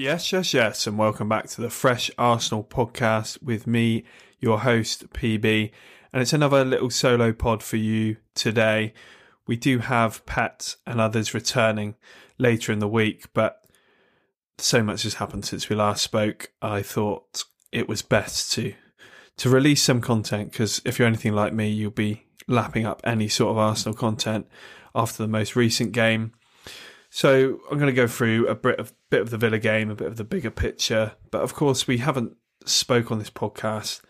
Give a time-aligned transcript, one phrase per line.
[0.00, 4.04] Yes, yes, yes, and welcome back to the Fresh Arsenal podcast with me,
[4.38, 5.70] your host, PB.
[6.12, 8.94] And it's another little solo pod for you today.
[9.46, 11.96] We do have Pat and others returning
[12.38, 13.64] later in the week, but
[14.56, 16.52] so much has happened since we last spoke.
[16.62, 18.74] I thought it was best to
[19.38, 23.28] to release some content because if you're anything like me, you'll be lapping up any
[23.28, 24.46] sort of Arsenal content
[24.94, 26.32] after the most recent game.
[27.10, 29.94] So I'm going to go through a bit of bit of the Villa game, a
[29.94, 31.12] bit of the bigger picture.
[31.30, 32.36] But of course, we haven't
[32.66, 34.02] spoke on this podcast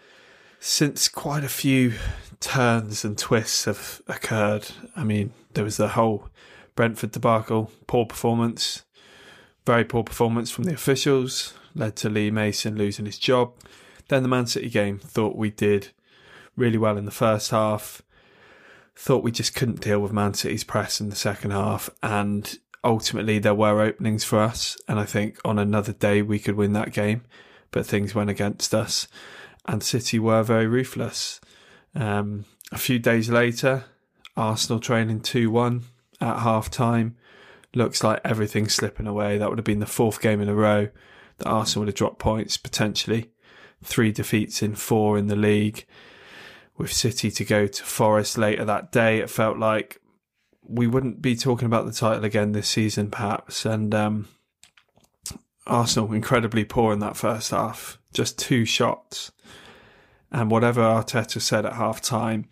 [0.60, 1.94] since quite a few
[2.40, 4.68] turns and twists have occurred.
[4.96, 6.28] I mean, there was the whole
[6.74, 8.84] Brentford debacle, poor performance,
[9.66, 13.52] very poor performance from the officials, led to Lee Mason losing his job.
[14.08, 15.88] Then the Man City game, thought we did
[16.56, 18.02] really well in the first half.
[18.96, 23.38] Thought we just couldn't deal with Man City's press in the second half, and ultimately
[23.38, 24.76] there were openings for us.
[24.88, 27.22] And I think on another day we could win that game,
[27.70, 29.06] but things went against us,
[29.66, 31.40] and City were very ruthless.
[31.94, 33.84] Um, a few days later,
[34.36, 35.82] Arsenal trailing 2 1
[36.20, 37.16] at half time.
[37.74, 39.38] Looks like everything's slipping away.
[39.38, 40.88] That would have been the fourth game in a row
[41.38, 43.30] that Arsenal would have dropped points potentially.
[43.82, 45.86] Three defeats in four in the league.
[46.76, 50.00] With City to go to Forest later that day, it felt like
[50.62, 53.64] we wouldn't be talking about the title again this season, perhaps.
[53.64, 54.28] And um,
[55.66, 59.32] Arsenal incredibly poor in that first half, just two shots.
[60.30, 62.46] And whatever Arteta said at half time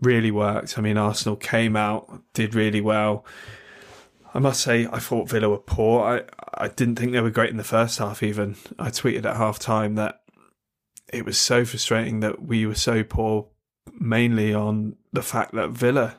[0.00, 0.76] really worked.
[0.78, 3.24] I mean, Arsenal came out, did really well.
[4.34, 6.02] I must say, I thought Villa were poor.
[6.02, 8.56] I, I didn't think they were great in the first half, even.
[8.78, 10.21] I tweeted at half time that
[11.12, 13.48] it was so frustrating that we were so poor,
[13.98, 16.16] mainly on the fact that Villa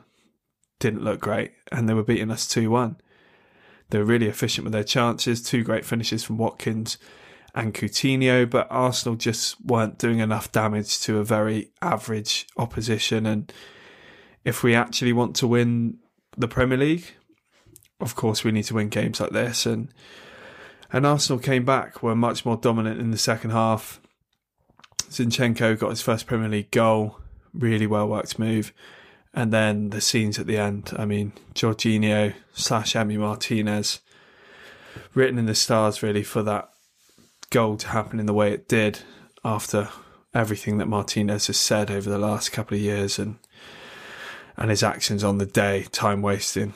[0.78, 2.96] didn't look great and they were beating us 2 1.
[3.90, 6.96] They were really efficient with their chances, two great finishes from Watkins
[7.54, 13.26] and Coutinho, but Arsenal just weren't doing enough damage to a very average opposition.
[13.26, 13.52] And
[14.44, 15.98] if we actually want to win
[16.36, 17.14] the Premier League,
[18.00, 19.66] of course, we need to win games like this.
[19.66, 19.92] And
[20.92, 24.00] and Arsenal came back, were much more dominant in the second half.
[25.10, 27.18] Zinchenko got his first Premier League goal,
[27.52, 28.72] really well worked move.
[29.32, 34.00] And then the scenes at the end, I mean, Jorginho slash Emi Martinez,
[35.12, 36.70] written in the stars really for that
[37.50, 39.00] goal to happen in the way it did
[39.44, 39.88] after
[40.32, 43.38] everything that Martinez has said over the last couple of years and
[44.56, 46.74] and his actions on the day, time wasting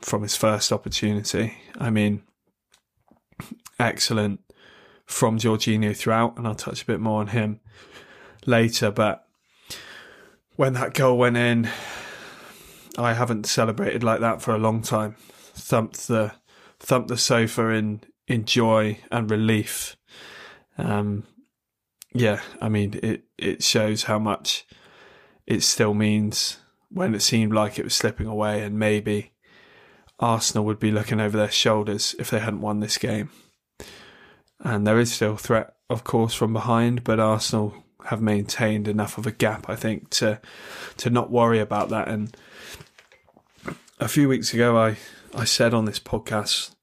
[0.00, 1.56] from his first opportunity.
[1.78, 2.24] I mean,
[3.78, 4.40] excellent
[5.10, 7.60] from Jorginho throughout, and I'll touch a bit more on him
[8.46, 8.90] later.
[8.90, 9.26] But
[10.56, 11.68] when that goal went in,
[12.96, 15.16] I haven't celebrated like that for a long time.
[15.54, 16.32] Thumped the
[16.78, 19.96] thumped the sofa in in joy and relief.
[20.78, 21.24] Um,
[22.14, 23.24] yeah, I mean it.
[23.36, 24.64] It shows how much
[25.44, 29.32] it still means when it seemed like it was slipping away, and maybe
[30.20, 33.30] Arsenal would be looking over their shoulders if they hadn't won this game.
[34.62, 37.74] And there is still threat, of course, from behind, but Arsenal
[38.06, 40.40] have maintained enough of a gap, I think, to
[40.98, 42.08] to not worry about that.
[42.08, 42.36] And
[43.98, 44.96] a few weeks ago, I
[45.34, 46.74] I said on this podcast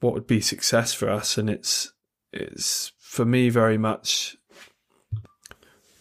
[0.00, 1.92] what would be success for us, and it's
[2.32, 4.36] it's for me very much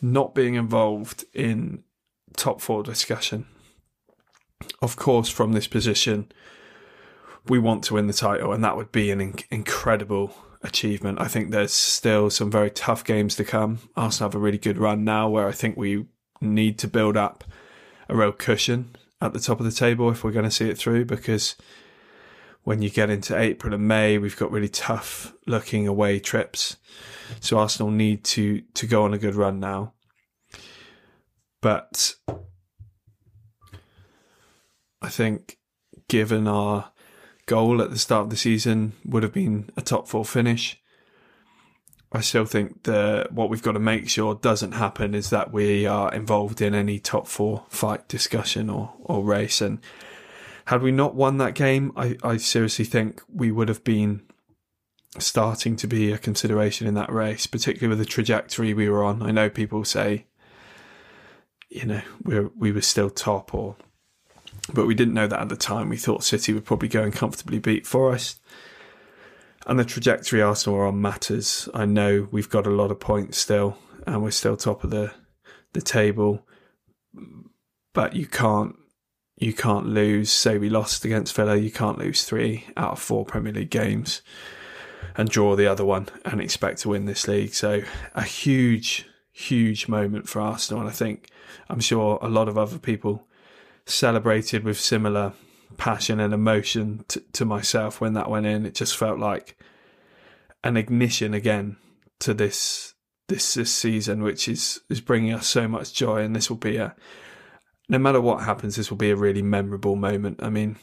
[0.01, 1.83] not being involved in
[2.35, 3.45] top four discussion.
[4.81, 6.31] Of course, from this position,
[7.47, 11.19] we want to win the title, and that would be an inc- incredible achievement.
[11.19, 13.79] I think there's still some very tough games to come.
[13.95, 16.05] Arsenal have a really good run now where I think we
[16.39, 17.43] need to build up
[18.09, 20.77] a real cushion at the top of the table if we're going to see it
[20.77, 21.55] through because
[22.63, 26.77] when you get into April and May, we've got really tough looking away trips.
[27.39, 29.93] So Arsenal need to to go on a good run now.
[31.61, 32.15] But
[35.01, 35.57] I think
[36.07, 36.91] given our
[37.51, 40.81] goal at the start of the season would have been a top four finish.
[42.09, 45.85] I still think that what we've got to make sure doesn't happen is that we
[45.85, 49.59] are involved in any top four fight discussion or, or race.
[49.59, 49.79] And
[50.63, 54.21] had we not won that game, I, I seriously think we would have been
[55.19, 59.21] starting to be a consideration in that race, particularly with the trajectory we were on.
[59.21, 60.25] I know people say,
[61.69, 63.75] you know, we we were still top, or
[64.73, 65.89] but we didn't know that at the time.
[65.89, 68.39] We thought City would probably go and comfortably beat Forest.
[69.67, 71.69] And the trajectory Arsenal are on matters.
[71.73, 73.77] I know we've got a lot of points still,
[74.07, 75.13] and we're still top of the
[75.73, 76.47] the table.
[77.93, 78.75] But you can't
[79.37, 80.31] you can't lose.
[80.31, 84.21] Say we lost against Villa, you can't lose three out of four Premier League games
[85.15, 87.53] and draw the other one and expect to win this league.
[87.53, 87.81] So
[88.15, 91.29] a huge, huge moment for Arsenal, and I think
[91.69, 93.27] I'm sure a lot of other people
[93.93, 95.33] celebrated with similar
[95.77, 98.65] passion and emotion to, to myself when that went in.
[98.65, 99.57] It just felt like
[100.63, 101.77] an ignition again
[102.19, 102.93] to this
[103.27, 106.21] this this season, which is is bringing us so much joy.
[106.21, 106.95] And this will be a
[107.89, 110.41] no matter what happens, this will be a really memorable moment.
[110.41, 110.77] I mean,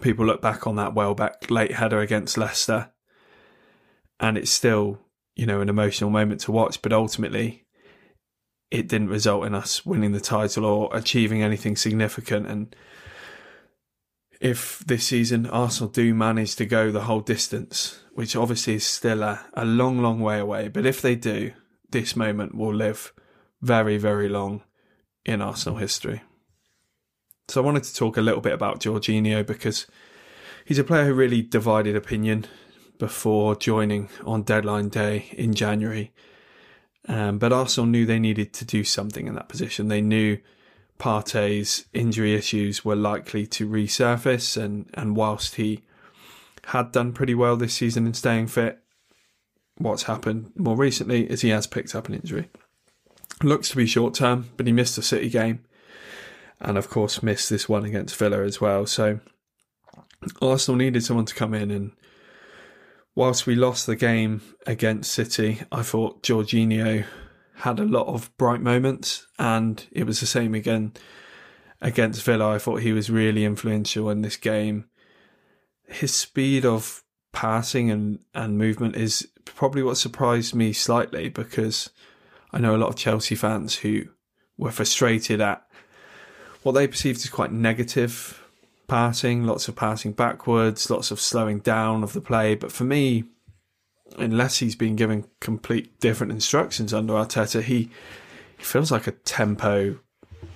[0.00, 2.90] people look back on that Welbeck late header against Leicester,
[4.18, 5.00] and it's still
[5.34, 6.80] you know an emotional moment to watch.
[6.82, 7.64] But ultimately,
[8.70, 12.46] it didn't result in us winning the title or achieving anything significant.
[12.46, 12.76] And
[14.40, 19.22] if this season Arsenal do manage to go the whole distance, which obviously is still
[19.22, 21.52] a, a long, long way away, but if they do,
[21.90, 23.12] this moment will live
[23.60, 24.62] very, very long
[25.24, 26.22] in Arsenal history.
[27.48, 29.86] So I wanted to talk a little bit about Jorginho because
[30.64, 32.46] he's a player who really divided opinion
[32.98, 36.12] before joining on deadline day in January.
[37.08, 39.88] Um, but Arsenal knew they needed to do something in that position.
[39.88, 40.38] They knew
[40.98, 45.82] Partey's injury issues were likely to resurface, and, and whilst he
[46.66, 48.80] had done pretty well this season in staying fit,
[49.78, 52.50] what's happened more recently is he has picked up an injury.
[53.42, 55.64] Looks to be short term, but he missed the City game,
[56.60, 58.84] and of course missed this one against Villa as well.
[58.84, 59.20] So
[60.42, 61.92] Arsenal needed someone to come in and
[63.14, 67.04] whilst we lost the game against City, I thought Jorginho
[67.56, 70.92] had a lot of bright moments, and it was the same again
[71.80, 72.54] against Villa.
[72.54, 74.86] I thought he was really influential in this game.
[75.86, 77.02] His speed of
[77.32, 81.90] passing and, and movement is probably what surprised me slightly because
[82.52, 84.04] I know a lot of Chelsea fans who
[84.56, 85.66] were frustrated at
[86.62, 88.39] what they perceived as quite negative
[88.90, 92.56] passing, lots of passing backwards, lots of slowing down of the play.
[92.56, 93.24] But for me,
[94.18, 97.88] unless he's been given complete different instructions under Arteta, he,
[98.58, 100.00] he feels like a tempo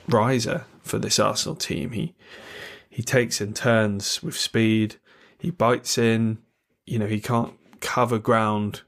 [0.09, 1.93] riser for this Arsenal team.
[1.93, 2.15] He
[2.91, 4.97] he takes in turns with speed.
[5.39, 6.39] He bites in.
[6.87, 8.83] You know, he can't cover ground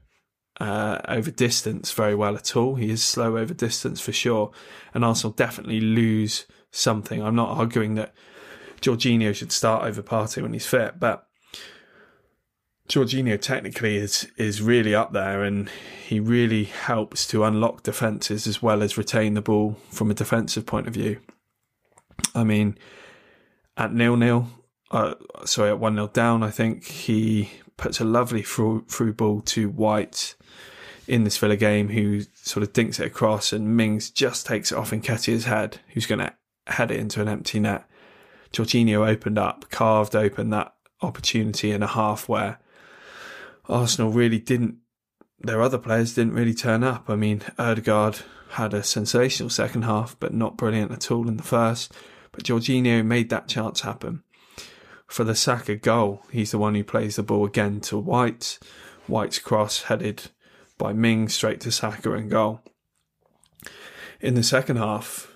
[0.60, 2.76] uh, over distance very well at all.
[2.76, 4.50] He is slow over distance for sure,
[4.92, 7.22] and Arsenal definitely lose something.
[7.22, 8.12] I'm not arguing that
[8.80, 11.26] Jorginho should start over Partey when he's fit, but
[12.88, 15.68] Jorginho technically is is really up there, and
[16.06, 20.66] he really helps to unlock defences as well as retain the ball from a defensive
[20.66, 21.20] point of view.
[22.34, 22.78] I mean,
[23.76, 24.48] at nil nil,
[24.90, 25.14] uh,
[25.44, 29.68] sorry, at one 0 down, I think he puts a lovely through, through ball to
[29.68, 30.34] White
[31.08, 34.78] in this Villa game, who sort of dinks it across, and Mings just takes it
[34.78, 36.32] off in Nketiah's head, who's going to
[36.66, 37.84] head it into an empty net.
[38.52, 42.58] Jorginho opened up, carved open that opportunity in a half where
[43.68, 44.76] Arsenal really didn't,
[45.40, 47.10] their other players didn't really turn up.
[47.10, 51.42] I mean, Odegaard had a sensational second half, but not brilliant at all in the
[51.42, 51.92] first.
[52.32, 54.22] But Jorginho made that chance happen.
[55.06, 58.58] For the Saka goal, he's the one who plays the ball again to White.
[59.06, 60.30] White's cross headed
[60.78, 62.60] by Ming straight to Saka and goal.
[64.20, 65.32] In the second half,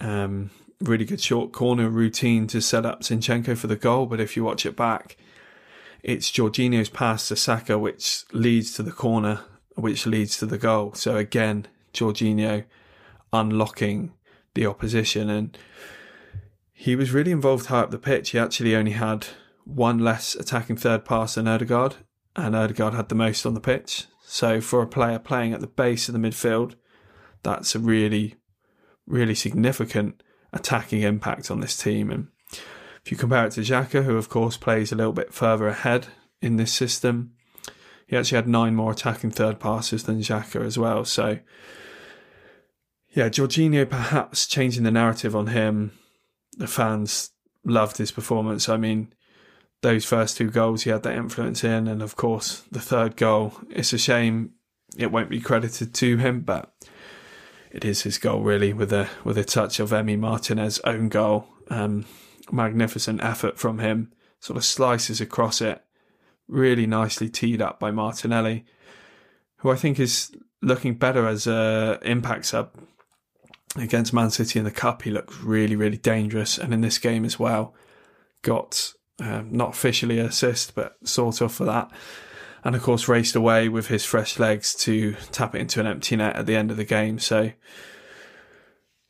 [0.00, 0.50] um,
[0.82, 4.06] really good short corner routine to set up Zinchenko for the goal.
[4.06, 5.16] But if you watch it back,
[6.02, 9.40] it's Jorginho's pass to Saka, which leads to the corner,
[9.76, 10.94] which leads to the goal.
[10.94, 12.64] So again, Jorginho
[13.32, 14.12] unlocking
[14.54, 15.30] the opposition.
[15.30, 15.56] And
[16.72, 18.30] he was really involved high up the pitch.
[18.30, 19.26] He actually only had
[19.64, 21.96] one less attacking third pass than Odegaard,
[22.34, 24.06] and Odegaard had the most on the pitch.
[24.24, 26.74] So for a player playing at the base of the midfield,
[27.42, 28.36] that's a really,
[29.06, 32.10] really significant attacking impact on this team.
[32.10, 32.28] And
[33.04, 36.08] if you compare it to Xhaka, who of course plays a little bit further ahead
[36.40, 37.32] in this system,
[38.06, 41.04] he actually had nine more attacking third passes than Xhaka as well.
[41.04, 41.38] So,
[43.10, 45.92] yeah, Jorginho perhaps changing the narrative on him.
[46.58, 47.30] The fans
[47.64, 48.68] loved his performance.
[48.68, 49.12] I mean,
[49.80, 53.54] those first two goals he had that influence in, and of course the third goal.
[53.70, 54.52] It's a shame
[54.96, 56.71] it won't be credited to him, but
[57.72, 61.46] it is his goal really with a with a touch of Emi Martinez's own goal.
[61.68, 62.04] Um,
[62.50, 65.82] magnificent effort from him, sort of slices across it,
[66.46, 68.66] really nicely teed up by Martinelli,
[69.58, 72.74] who I think is looking better as a impact sub
[73.76, 75.02] against Man City in the cup.
[75.02, 77.74] He looked really really dangerous, and in this game as well,
[78.42, 81.90] got um, not officially assist but sort of for that
[82.64, 86.16] and of course raced away with his fresh legs to tap it into an empty
[86.16, 87.18] net at the end of the game.
[87.18, 87.52] So,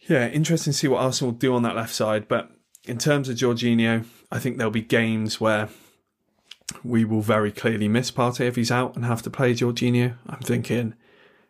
[0.01, 2.29] yeah, interesting to see what Arsenal do on that left side.
[2.29, 2.51] But
[2.85, 5.69] in terms of Jorginho, I think there'll be games where
[6.83, 10.17] we will very clearly miss Partey if he's out and have to play Jorginho.
[10.27, 10.95] I'm thinking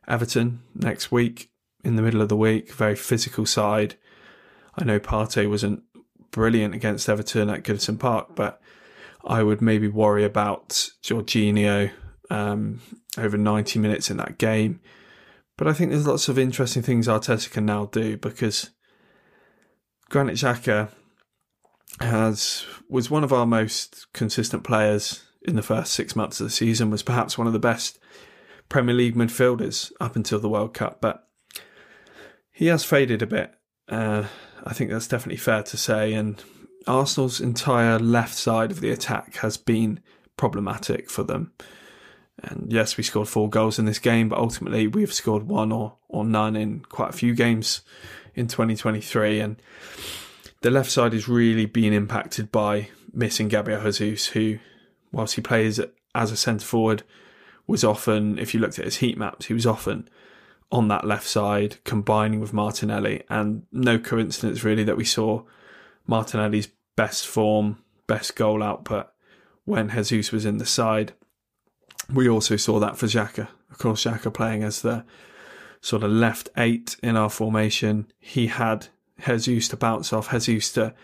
[0.09, 1.50] Everton next week
[1.85, 3.97] in the middle of the week, very physical side.
[4.76, 5.82] I know Partey wasn't
[6.30, 8.61] brilliant against Everton at Goodison Park, but
[9.25, 10.71] I would maybe worry about
[11.02, 11.91] Jorginho
[12.31, 12.81] um,
[13.19, 14.81] over 90 minutes in that game.
[15.57, 18.71] But I think there's lots of interesting things Arteta can now do because
[20.09, 20.91] Granit Xhaka
[22.00, 26.50] has was one of our most consistent players in the first six months of the
[26.50, 26.91] season.
[26.91, 27.99] Was perhaps one of the best
[28.69, 31.29] Premier League midfielders up until the World Cup, but
[32.50, 33.52] he has faded a bit.
[33.88, 34.25] Uh,
[34.64, 36.43] I think that's definitely fair to say, and
[36.87, 40.01] Arsenal's entire left side of the attack has been
[40.37, 41.53] problematic for them.
[42.43, 45.97] And yes, we scored four goals in this game, but ultimately we've scored one or,
[46.09, 47.83] or none in quite a few games
[48.35, 49.41] in 2023.
[49.41, 49.62] And
[50.62, 54.59] the left side is really being impacted by missing Gabriel Jesus, who,
[55.12, 55.81] whilst he plays
[56.15, 57.03] as a centre forward,
[57.67, 60.09] was often, if you looked at his heat maps, he was often
[60.73, 63.23] on that left side combining with Martinelli.
[63.29, 65.45] And no coincidence, really, that we saw
[66.06, 69.09] Martinelli's best form, best goal output
[69.64, 71.12] when Jesus was in the side.
[72.12, 73.49] We also saw that for Xhaka.
[73.71, 75.04] Of course, Xhaka playing as the
[75.80, 78.06] sort of left eight in our formation.
[78.18, 78.88] He had
[79.26, 80.94] Jesus to bounce off, Jesus to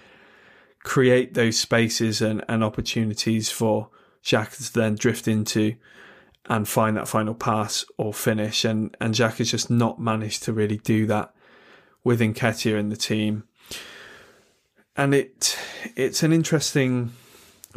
[0.84, 3.90] create those spaces and, and opportunities for
[4.24, 5.76] Xhaka to then drift into
[6.46, 8.64] and find that final pass or finish.
[8.64, 11.34] And, and has just not managed to really do that
[12.04, 13.44] with Nketiah in the team
[14.98, 15.56] and it
[15.96, 17.12] it's an interesting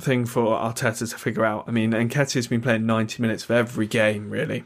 [0.02, 1.66] thing for Arteta to figure out.
[1.68, 4.66] I mean, Nketiah's been playing 90 minutes of every game really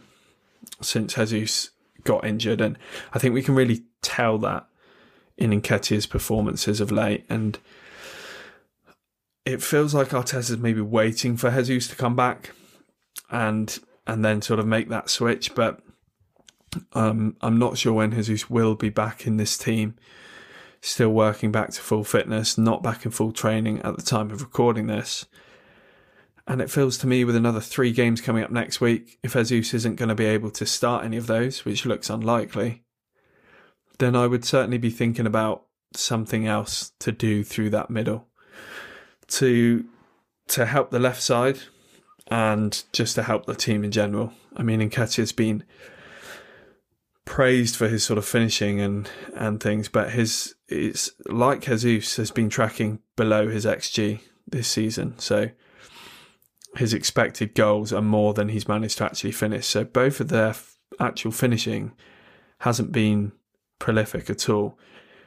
[0.82, 1.72] since Jesus
[2.04, 2.80] got injured, and
[3.14, 4.68] I think we can really tell that
[5.38, 7.26] in Nketiah's performances of late.
[7.30, 7.60] And
[9.46, 12.52] it feels like Arteta's maybe waiting for Jesus to come back
[13.30, 15.82] and and then sort of make that switch, but
[16.94, 19.96] um, I'm not sure when Jesus will be back in this team
[20.86, 24.42] still working back to full fitness, not back in full training at the time of
[24.42, 25.26] recording this.
[26.48, 29.74] And it feels to me with another three games coming up next week, if Jesus
[29.74, 32.84] isn't going to be able to start any of those, which looks unlikely,
[33.98, 35.66] then I would certainly be thinking about
[35.96, 38.28] something else to do through that middle
[39.28, 39.86] to
[40.48, 41.58] to help the left side
[42.28, 44.34] and just to help the team in general.
[44.56, 45.64] I mean, Nketiah's been
[47.26, 52.32] praised for his sort of finishing and and things, but his it's like Jesus has
[52.32, 55.50] been tracking below his xG this season, so
[56.78, 59.66] his expected goals are more than he's managed to actually finish.
[59.66, 60.56] So both of their
[61.00, 61.94] actual finishing
[62.60, 63.32] hasn't been
[63.80, 64.78] prolific at all.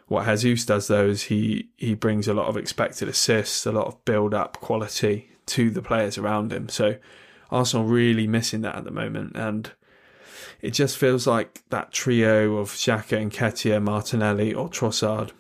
[0.07, 3.87] What Jesus does though is he he brings a lot of expected assists, a lot
[3.87, 6.69] of build up quality to the players around him.
[6.69, 6.97] So
[7.51, 9.73] Arsenal really missing that at the moment and
[10.61, 15.33] it just feels like that trio of Xhaka and Nketiah, Martinelli, or Trossard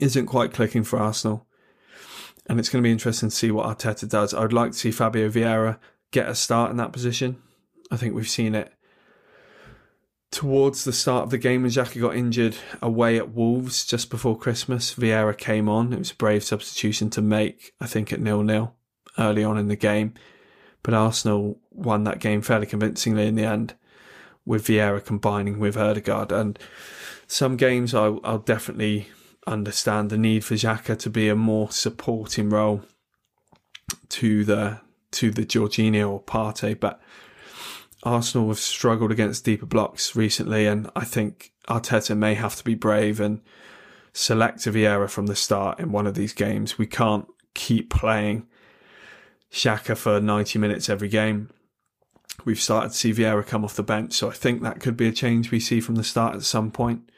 [0.00, 1.46] isn't quite clicking for Arsenal.
[2.46, 4.34] And it's going to be interesting to see what Arteta does.
[4.34, 5.78] I would like to see Fabio Vieira
[6.10, 7.42] get a start in that position.
[7.90, 8.72] I think we've seen it
[10.30, 14.36] towards the start of the game when Xhaka got injured away at Wolves just before
[14.36, 14.94] Christmas.
[14.94, 15.92] Vieira came on.
[15.92, 18.74] It was a brave substitution to make, I think, at nil nil
[19.16, 20.14] early on in the game.
[20.82, 23.74] But Arsenal won that game fairly convincingly in the end
[24.46, 26.32] with Vieira combining with Odegaard.
[26.32, 26.58] And
[27.26, 29.08] some games I'll, I'll definitely
[29.46, 32.82] understand the need for Xhaka to be a more supporting role
[34.10, 34.80] to the
[35.12, 37.00] to the Jorginho or Partey, but
[38.02, 42.74] Arsenal have struggled against deeper blocks recently, and I think Arteta may have to be
[42.74, 43.40] brave and
[44.12, 46.78] select a Vieira from the start in one of these games.
[46.78, 48.46] We can't keep playing
[49.52, 51.50] Xhaka for 90 minutes every game
[52.44, 55.08] we've started to see Vieira come off the bench, so I think that could be
[55.08, 57.08] a change we see from the start at some point.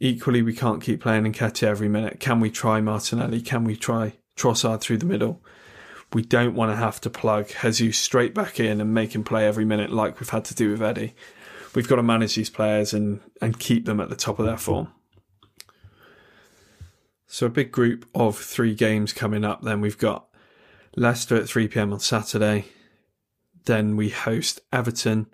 [0.00, 2.20] Equally, we can't keep playing Nketiah every minute.
[2.20, 3.40] Can we try Martinelli?
[3.40, 5.40] Can we try Trossard through the middle?
[6.14, 9.46] we don't want to have to plug Jesus straight back in and make him play
[9.46, 11.14] every minute like we've had to do with Eddie.
[11.74, 14.56] We've got to manage these players and, and keep them at the top of their
[14.56, 14.92] form.
[17.26, 19.62] So a big group of three games coming up.
[19.62, 20.26] Then we've got
[20.96, 21.92] Leicester at 3 p.m.
[21.92, 22.66] on Saturday.
[23.64, 25.26] Then we host Everton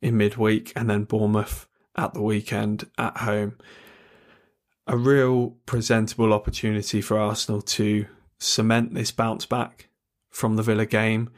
[0.00, 1.66] in midweek and then Bournemouth
[1.96, 3.56] at the weekend at home.
[4.86, 8.06] A real presentable opportunity for Arsenal to
[8.38, 9.88] cement this bounce back
[10.30, 11.30] from the Villa game.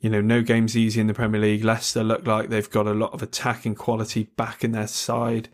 [0.00, 1.64] You know, no game's easy in the Premier League.
[1.64, 5.48] Leicester look like they've got a lot of attacking quality back in their side.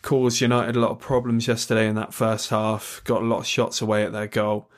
[0.00, 3.02] Caused United a lot of problems yesterday in that first half.
[3.04, 4.70] Got a lot of shots away at their goal.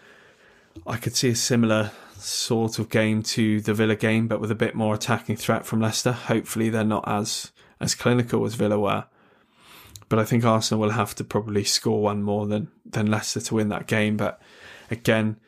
[0.86, 4.56] I could see a similar sort of game to the Villa game, but with a
[4.56, 6.12] bit more attacking threat from Leicester.
[6.12, 9.04] Hopefully, they're not as as clinical as Villa were.
[10.08, 13.54] But I think Arsenal will have to probably score one more than than Leicester to
[13.54, 14.16] win that game.
[14.16, 14.40] But
[14.90, 15.38] again,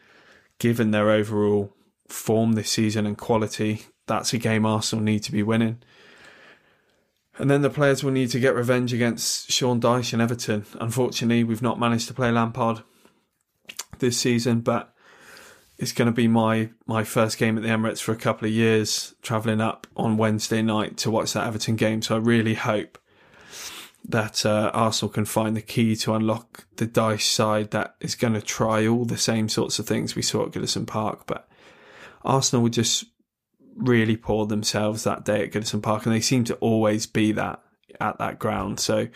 [0.58, 1.74] given their overall
[2.08, 5.82] form this season and quality, that's a game Arsenal need to be winning.
[7.38, 10.66] And then the players will need to get revenge against Sean Dyche and Everton.
[10.78, 12.82] Unfortunately, we've not managed to play Lampard
[13.98, 14.91] this season, but
[15.78, 18.54] it's going to be my my first game at the Emirates for a couple of
[18.54, 22.02] years, travelling up on Wednesday night to watch that Everton game.
[22.02, 22.98] So I really hope
[24.04, 28.34] that uh, Arsenal can find the key to unlock the Dyche side that is going
[28.34, 31.26] to try all the same sorts of things we saw at Goodison Park.
[31.26, 31.48] But
[32.24, 33.04] Arsenal would just
[33.76, 37.62] really pour themselves that day at Goodison Park, and they seem to always be that
[38.00, 38.80] at that ground.
[38.80, 39.08] So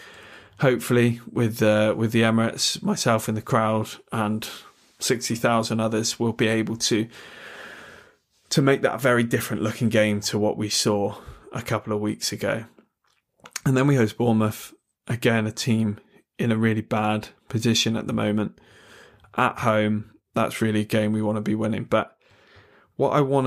[0.60, 4.48] hopefully, with uh, with the Emirates, myself in the crowd, and
[4.98, 7.08] 60,000 others will be able to
[8.48, 11.16] to make that very different looking game to what we saw
[11.52, 12.64] a couple of weeks ago.
[13.64, 14.72] And then we host Bournemouth,
[15.08, 15.98] again a team
[16.38, 18.58] in a really bad position at the moment.
[19.36, 21.84] At home, that's really a game we want to be winning.
[21.84, 22.16] But
[22.94, 23.46] what I want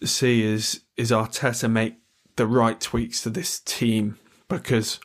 [0.00, 1.98] to see is is Arteta make
[2.36, 4.98] the right tweaks to this team because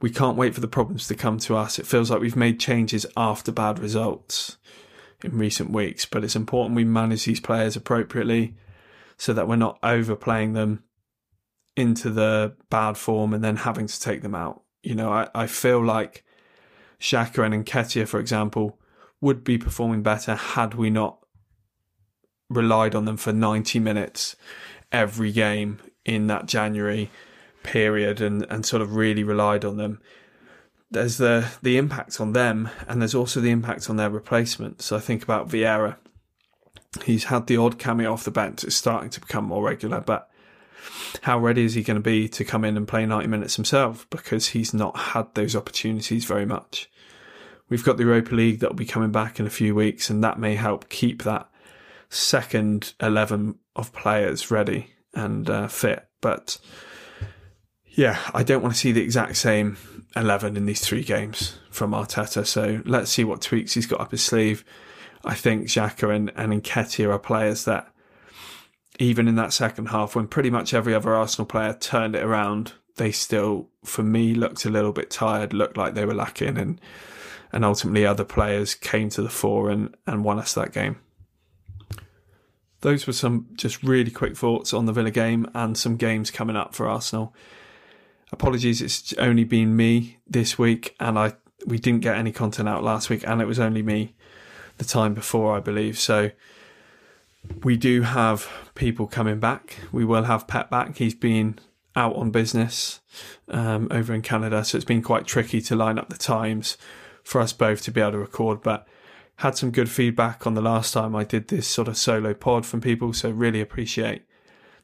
[0.00, 1.78] we can't wait for the problems to come to us.
[1.78, 4.58] It feels like we've made changes after bad results
[5.22, 8.54] in recent weeks, but it's important we manage these players appropriately
[9.16, 10.84] so that we're not overplaying them
[11.76, 14.62] into the bad form and then having to take them out.
[14.82, 16.24] You know, I, I feel like
[17.00, 18.78] Xhaka and Nketiah, for example,
[19.20, 21.18] would be performing better had we not
[22.48, 24.36] relied on them for 90 minutes
[24.90, 27.10] every game in that January
[27.62, 30.00] period and, and sort of really relied on them
[30.90, 34.82] there's the the impact on them, and there's also the impact on their replacement.
[34.82, 35.96] So I think about Vieira.
[37.04, 38.64] He's had the odd cameo off the bench.
[38.64, 40.30] It's starting to become more regular, but
[41.22, 44.08] how ready is he going to be to come in and play 90 minutes himself?
[44.10, 46.90] Because he's not had those opportunities very much.
[47.68, 50.24] We've got the Europa League that will be coming back in a few weeks, and
[50.24, 51.50] that may help keep that
[52.08, 56.08] second 11 of players ready and uh, fit.
[56.22, 56.58] But
[57.98, 59.76] yeah, I don't want to see the exact same
[60.14, 62.46] 11 in these three games from Arteta.
[62.46, 64.64] So let's see what tweaks he's got up his sleeve.
[65.24, 67.92] I think Xhaka and, and Nketiah are players that,
[69.00, 72.74] even in that second half, when pretty much every other Arsenal player turned it around,
[72.98, 76.80] they still, for me, looked a little bit tired, looked like they were lacking, and
[77.50, 81.00] and ultimately other players came to the fore and, and won us that game.
[82.82, 86.54] Those were some just really quick thoughts on the Villa game and some games coming
[86.54, 87.34] up for Arsenal.
[88.30, 91.34] Apologies, it's only been me this week, and I
[91.66, 94.14] we didn't get any content out last week, and it was only me
[94.78, 95.98] the time before, I believe.
[95.98, 96.30] So
[97.62, 99.76] we do have people coming back.
[99.92, 100.96] We will have Pep back.
[100.96, 101.58] He's been
[101.96, 103.00] out on business
[103.48, 106.76] um, over in Canada, so it's been quite tricky to line up the times
[107.24, 108.62] for us both to be able to record.
[108.62, 108.86] But
[109.36, 112.66] had some good feedback on the last time I did this sort of solo pod
[112.66, 114.22] from people, so really appreciate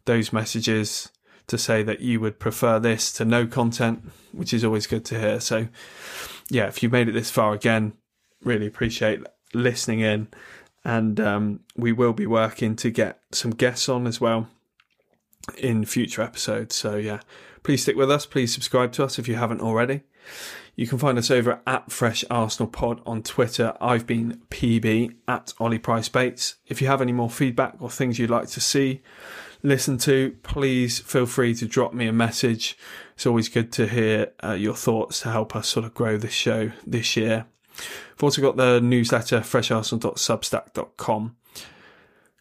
[0.06, 1.10] those messages
[1.46, 5.18] to say that you would prefer this to no content, which is always good to
[5.18, 5.40] hear.
[5.40, 5.68] So,
[6.50, 7.94] yeah, if you've made it this far again,
[8.42, 9.20] really appreciate
[9.52, 10.28] listening in.
[10.84, 14.48] And um, we will be working to get some guests on as well
[15.58, 16.74] in future episodes.
[16.74, 17.20] So, yeah,
[17.62, 18.26] please stick with us.
[18.26, 20.02] Please subscribe to us if you haven't already.
[20.76, 23.74] You can find us over at Fresh Arsenal Pod on Twitter.
[23.80, 26.56] I've been PB at Ollie Price Bates.
[26.66, 29.00] If you have any more feedback or things you'd like to see,
[29.64, 32.78] listen to, please feel free to drop me a message.
[33.14, 36.34] It's always good to hear uh, your thoughts to help us sort of grow this
[36.34, 37.46] show this year.
[37.78, 41.36] I've also got the newsletter, fresharsenal.substack.com.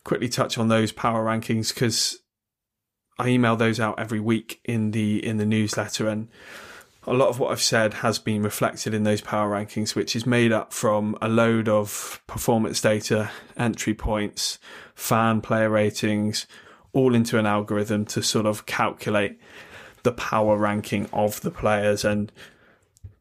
[0.04, 2.20] Quickly touch on those power rankings because
[3.18, 6.28] I email those out every week in the in the newsletter and
[7.06, 10.26] a lot of what I've said has been reflected in those power rankings, which is
[10.26, 14.58] made up from a load of performance data, entry points,
[14.96, 16.48] fan player ratings,
[16.94, 19.40] all into an algorithm to sort of calculate
[20.04, 22.06] the power ranking of the players.
[22.06, 22.32] And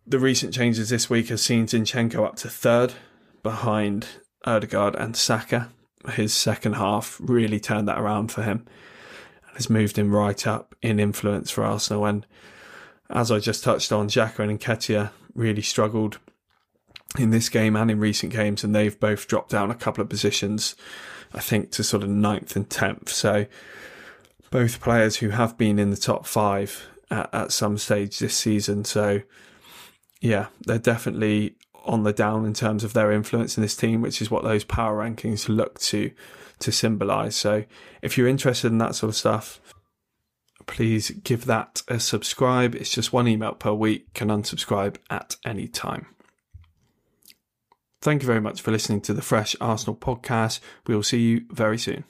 [0.06, 2.92] the recent changes this week have seen Zinchenko up to third
[3.42, 4.06] behind
[4.44, 5.70] Odegaard and Saka.
[6.10, 8.66] His second half really turned that around for him
[9.46, 12.04] and has moved him right up in influence for Arsenal.
[12.06, 12.26] And
[13.08, 16.18] as I just touched on, Xhaka and Nketiah really struggled
[17.18, 20.08] in this game and in recent games, and they've both dropped down a couple of
[20.08, 20.74] positions,
[21.34, 23.08] I think, to sort of ninth and tenth.
[23.10, 23.46] So
[24.50, 28.84] both players who have been in the top five at, at some stage this season.
[28.84, 29.22] So
[30.20, 34.22] yeah, they're definitely on the down in terms of their influence in this team, which
[34.22, 36.10] is what those power rankings look to
[36.60, 37.34] to symbolise.
[37.34, 37.64] So
[38.02, 39.60] if you're interested in that sort of stuff,
[40.66, 42.76] please give that a subscribe.
[42.76, 46.06] It's just one email per week, can unsubscribe at any time.
[48.02, 50.58] Thank you very much for listening to the Fresh Arsenal podcast.
[50.88, 52.02] We will see you very soon.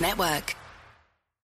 [0.00, 0.59] Network.